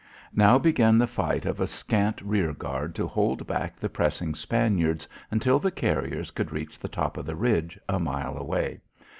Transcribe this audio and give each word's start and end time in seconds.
Now 0.33 0.57
began 0.57 0.97
the 0.97 1.05
fight 1.05 1.45
of 1.45 1.59
a 1.59 1.67
scant 1.67 2.23
rear 2.23 2.53
guard 2.53 2.95
to 2.95 3.05
hold 3.05 3.45
back 3.45 3.75
the 3.75 3.87
pressing 3.87 4.33
Spaniards 4.33 5.07
until 5.29 5.59
the 5.59 5.69
carriers 5.69 6.31
could 6.31 6.51
reach 6.51 6.79
the 6.79 6.89
top 6.89 7.17
of 7.17 7.25
the 7.27 7.35
ridge, 7.35 7.79
a 7.87 7.99
mile 7.99 8.35
away. 8.35 8.81